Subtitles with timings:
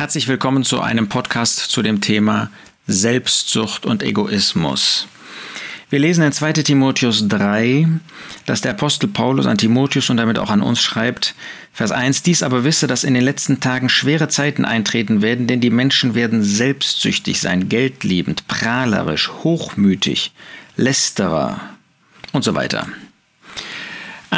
[0.00, 2.50] Herzlich willkommen zu einem Podcast zu dem Thema
[2.86, 5.06] Selbstsucht und Egoismus.
[5.90, 7.86] Wir lesen in 2 Timotheus 3,
[8.46, 11.34] dass der Apostel Paulus an Timotheus und damit auch an uns schreibt,
[11.74, 15.60] Vers 1, dies aber wisse, dass in den letzten Tagen schwere Zeiten eintreten werden, denn
[15.60, 20.32] die Menschen werden selbstsüchtig sein, geldliebend, prahlerisch, hochmütig,
[20.76, 21.60] lästerer
[22.32, 22.88] und so weiter.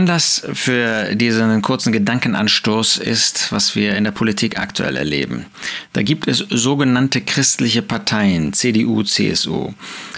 [0.00, 5.44] Anlass für diesen kurzen Gedankenanstoß ist, was wir in der Politik aktuell erleben.
[5.92, 9.74] Da gibt es sogenannte christliche Parteien, CDU, CSU.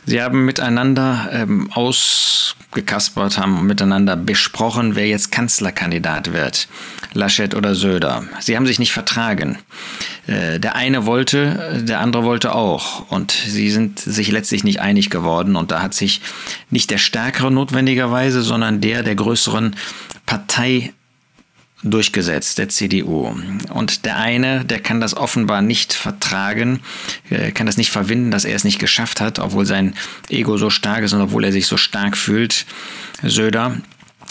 [0.06, 6.68] Sie haben miteinander ähm, ausgekaspert, haben miteinander besprochen, wer jetzt Kanzlerkandidat wird,
[7.14, 8.24] Laschet oder Söder.
[8.40, 9.58] Sie haben sich nicht vertragen.
[10.26, 13.10] Äh, der eine wollte, der andere wollte auch.
[13.10, 15.56] Und sie sind sich letztlich nicht einig geworden.
[15.56, 16.20] Und da hat sich
[16.70, 19.76] nicht der Stärkere notwendigerweise, sondern der der größeren
[20.26, 20.92] Partei
[21.82, 23.34] durchgesetzt, der CDU.
[23.70, 26.80] Und der eine, der kann das offenbar nicht vertragen,
[27.30, 29.94] äh, kann das nicht verwinden, dass er es nicht geschafft hat, obwohl sein
[30.28, 32.66] Ego so stark ist und obwohl er sich so stark fühlt,
[33.22, 33.76] Söder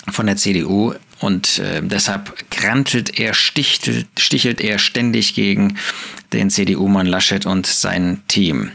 [0.10, 5.78] von der CDU und äh, deshalb grantelt er, stichelt, stichelt er ständig gegen
[6.34, 8.72] den CDU-Mann Laschet und sein Team.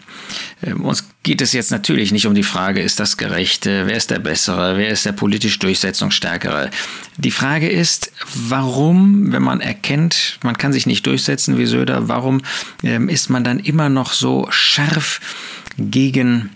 [0.63, 4.11] Äh, uns geht es jetzt natürlich nicht um die Frage, ist das gerecht, wer ist
[4.11, 6.71] der Bessere, wer ist der politisch Durchsetzungsstärkere.
[7.17, 12.43] Die Frage ist, warum, wenn man erkennt, man kann sich nicht durchsetzen wie Söder, warum
[12.85, 15.21] ähm, ist man dann immer noch so scharf
[15.79, 16.51] gegen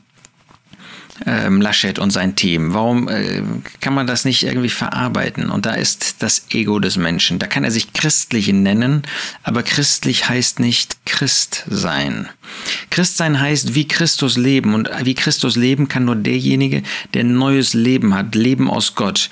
[1.27, 2.75] ähm, Laschet und sein Team?
[2.75, 3.43] Warum äh,
[3.81, 5.51] kann man das nicht irgendwie verarbeiten?
[5.51, 7.39] Und da ist das Ego des Menschen.
[7.39, 9.03] Da kann er sich christlich nennen,
[9.43, 12.29] aber christlich heißt nicht Christ sein.
[12.91, 16.83] Christ sein heißt wie Christus leben und wie Christus leben kann nur derjenige,
[17.15, 19.31] der neues Leben hat, Leben aus Gott.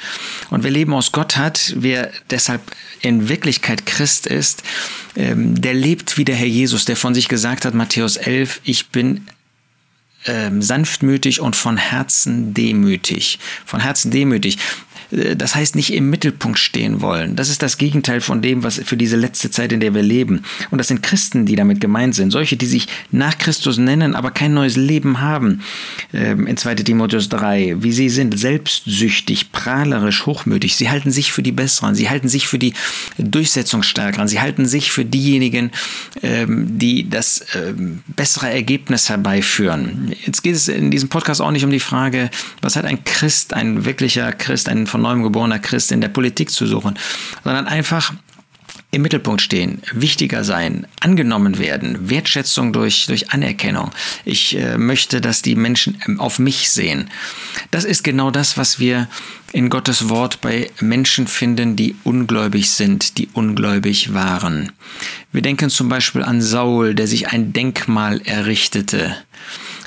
[0.50, 2.62] Und wer Leben aus Gott hat, wer deshalb
[3.00, 4.62] in Wirklichkeit Christ ist,
[5.16, 8.88] ähm, der lebt wie der Herr Jesus, der von sich gesagt hat, Matthäus 11, ich
[8.88, 9.26] bin
[10.26, 13.38] ähm, sanftmütig und von Herzen demütig.
[13.64, 14.58] Von Herzen demütig.
[15.10, 17.36] Äh, das heißt nicht im Mittelpunkt stehen wollen.
[17.36, 20.42] Das ist das Gegenteil von dem, was für diese letzte Zeit, in der wir leben.
[20.70, 22.30] Und das sind Christen, die damit gemeint sind.
[22.30, 25.62] Solche, die sich nach Christus nennen, aber kein neues Leben haben.
[26.12, 30.76] Ähm, in 2 Timotheus 3, wie sie sind, selbstsüchtig, prahlerisch, hochmütig.
[30.76, 31.94] Sie halten sich für die Besseren.
[31.94, 32.74] Sie halten sich für die
[33.18, 34.28] Durchsetzungsstärkeren.
[34.28, 35.70] Sie halten sich für diejenigen,
[36.22, 40.12] ähm, die das ähm, bessere Ergebnis herbeiführen.
[40.24, 42.30] Jetzt geht es in diesem Podcast auch nicht um die Frage,
[42.60, 46.08] was hat ein Christ, ein wirklicher Christ, ein von von neuem geborener Christ in der
[46.08, 46.98] Politik zu suchen,
[47.44, 48.12] sondern einfach
[48.90, 53.90] im Mittelpunkt stehen, wichtiger sein, angenommen werden, Wertschätzung durch, durch Anerkennung.
[54.24, 57.10] Ich äh, möchte, dass die Menschen ähm, auf mich sehen.
[57.70, 59.08] Das ist genau das, was wir
[59.52, 64.72] in Gottes Wort bei Menschen finden, die ungläubig sind, die ungläubig waren.
[65.32, 69.14] Wir denken zum Beispiel an Saul, der sich ein Denkmal errichtete.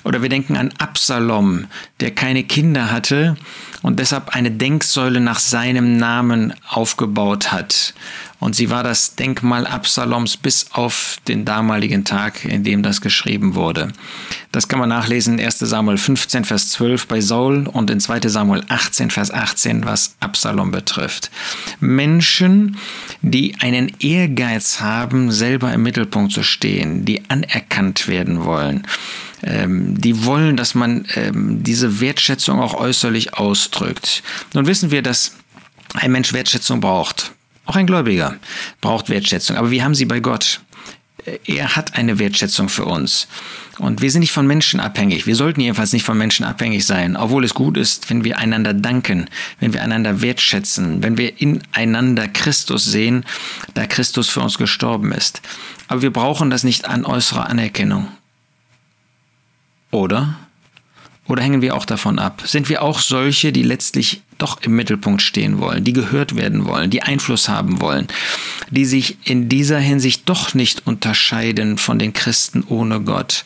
[0.03, 1.65] Oder wir denken an Absalom,
[1.99, 3.35] der keine Kinder hatte
[3.81, 7.93] und deshalb eine Denksäule nach seinem Namen aufgebaut hat.
[8.41, 13.53] Und sie war das Denkmal Absaloms bis auf den damaligen Tag, in dem das geschrieben
[13.53, 13.93] wurde.
[14.51, 18.21] Das kann man nachlesen in 1 Samuel 15, Vers 12 bei Saul und in 2
[18.29, 21.29] Samuel 18, Vers 18, was Absalom betrifft.
[21.79, 22.77] Menschen,
[23.21, 28.87] die einen Ehrgeiz haben, selber im Mittelpunkt zu stehen, die anerkannt werden wollen
[29.43, 33.33] ähm, die wollen, dass man ähm, diese Wertschätzung auch äußerlich
[33.71, 34.23] ausdrückt.
[34.53, 35.33] Nun wissen wir, dass
[35.93, 37.31] ein Mensch Wertschätzung braucht.
[37.65, 38.37] Auch ein Gläubiger
[38.81, 39.55] braucht Wertschätzung.
[39.55, 40.61] Aber wir haben sie bei Gott.
[41.45, 43.27] Er hat eine Wertschätzung für uns.
[43.77, 45.27] Und wir sind nicht von Menschen abhängig.
[45.27, 48.73] Wir sollten jedenfalls nicht von Menschen abhängig sein, obwohl es gut ist, wenn wir einander
[48.73, 49.29] danken,
[49.59, 53.23] wenn wir einander wertschätzen, wenn wir ineinander Christus sehen,
[53.75, 55.41] da Christus für uns gestorben ist.
[55.87, 58.07] Aber wir brauchen das nicht an äußerer Anerkennung.
[59.91, 60.37] Oder?
[61.31, 62.43] Oder hängen wir auch davon ab?
[62.45, 66.89] Sind wir auch solche, die letztlich doch im Mittelpunkt stehen wollen, die gehört werden wollen,
[66.89, 68.09] die Einfluss haben wollen,
[68.69, 73.45] die sich in dieser Hinsicht doch nicht unterscheiden von den Christen ohne Gott,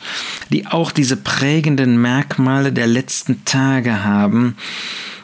[0.50, 4.56] die auch diese prägenden Merkmale der letzten Tage haben,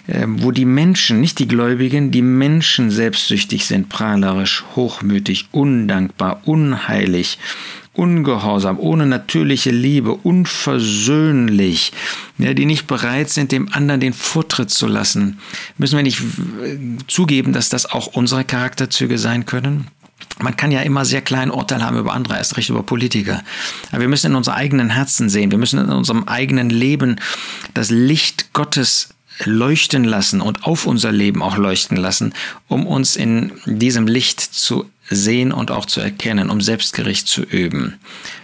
[0.07, 7.39] wo die Menschen, nicht die Gläubigen, die Menschen selbstsüchtig sind, prahlerisch, hochmütig, undankbar, unheilig,
[7.95, 11.93] ungehorsam, ohne natürliche Liebe, unversöhnlich,
[12.39, 15.39] ja, die nicht bereit sind, dem anderen den Vortritt zu lassen.
[15.79, 19.89] Müssen wir nicht äh, zugeben, dass das auch unsere Charakterzüge sein können?
[20.41, 23.43] Man kann ja immer sehr klein Urteil haben über andere, erst recht über Politiker.
[23.91, 27.17] Aber wir müssen in unserem eigenen Herzen sehen, wir müssen in unserem eigenen Leben
[27.75, 29.11] das Licht Gottes
[29.45, 32.35] leuchten lassen und auf unser Leben auch leuchten lassen,
[32.69, 37.99] um uns in diesem Licht zu sehen und auch zu erkennen, um Selbstgericht zu üben.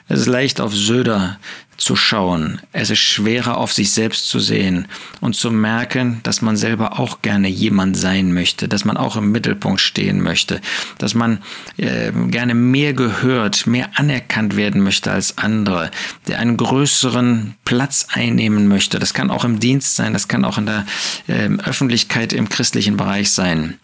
[0.09, 1.39] Es ist leicht auf Söder
[1.79, 2.61] zu schauen.
[2.73, 4.89] Es ist schwerer auf sich selbst zu sehen
[5.21, 9.31] und zu merken, dass man selber auch gerne jemand sein möchte, dass man auch im
[9.31, 10.61] Mittelpunkt stehen möchte,
[10.99, 11.39] dass man
[11.77, 15.93] äh, gerne mehr gehört, mehr anerkannt werden möchte als andere,
[16.27, 18.99] der einen größeren Platz einnehmen möchte.
[18.99, 20.85] Das kann auch im Dienst sein, das kann auch in der
[21.29, 23.79] äh, Öffentlichkeit im christlichen Bereich sein.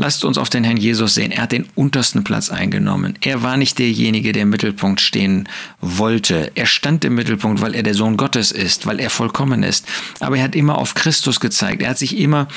[0.00, 1.30] Lasst uns auf den Herrn Jesus sehen.
[1.30, 3.16] Er hat den untersten Platz eingenommen.
[3.20, 5.46] Er war nicht derjenige, der im Mittelpunkt stehen
[5.82, 6.50] wollte.
[6.54, 9.84] Er stand im Mittelpunkt, weil er der Sohn Gottes ist, weil er vollkommen ist.
[10.18, 11.82] Aber er hat immer auf Christus gezeigt.
[11.82, 12.48] Er hat sich immer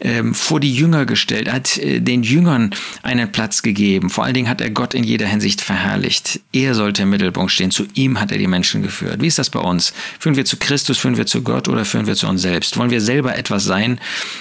[0.00, 1.48] ähm, vor die Jünger gestellt.
[1.48, 2.68] Er hat äh, den Jüngern
[3.02, 4.10] einen Platz gegeben.
[4.10, 6.40] Vor allen Dingen hat er Gott in jeder Hinsicht verherrlicht.
[6.52, 7.70] Er sollte im Mittelpunkt stehen.
[7.70, 9.22] Zu ihm hat er die Menschen geführt.
[9.22, 9.94] Wie ist das bei uns?
[10.18, 12.76] Führen wir zu Christus, führen wir zu Gott oder führen wir zu uns selbst?
[12.76, 13.98] Wollen wir selber etwas sein?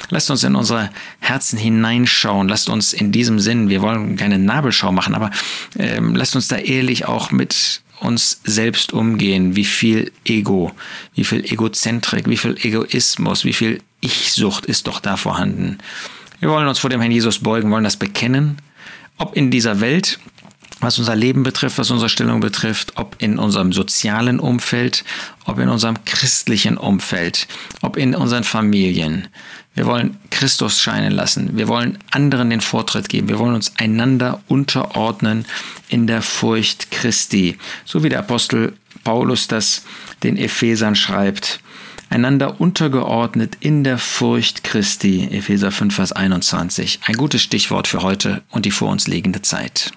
[0.09, 0.89] Lasst uns in unsere
[1.21, 5.31] Herzen hineinschauen lasst uns in diesem Sinn, wir wollen keine Nabelschau machen, aber
[5.77, 10.71] ähm, lasst uns da ehrlich auch mit uns selbst umgehen, wie viel Ego,
[11.15, 15.77] wie viel Egozentrik, wie viel Egoismus, wie viel Ich-Sucht ist doch da vorhanden.
[16.39, 18.57] Wir wollen uns vor dem Herrn Jesus beugen, wollen das bekennen,
[19.17, 20.19] ob in dieser Welt,
[20.81, 25.03] was unser Leben betrifft, was unsere Stellung betrifft, ob in unserem sozialen Umfeld,
[25.45, 27.47] ob in unserem christlichen Umfeld,
[27.81, 29.27] ob in unseren Familien.
[29.75, 31.55] Wir wollen Christus scheinen lassen.
[31.57, 33.29] Wir wollen anderen den Vortritt geben.
[33.29, 35.45] Wir wollen uns einander unterordnen
[35.87, 37.57] in der Furcht Christi.
[37.85, 38.73] So wie der Apostel
[39.03, 39.83] Paulus das
[40.23, 41.61] den Ephesern schreibt.
[42.09, 45.27] Einander untergeordnet in der Furcht Christi.
[45.31, 46.99] Epheser 5, Vers 21.
[47.05, 49.91] Ein gutes Stichwort für heute und die vor uns liegende Zeit.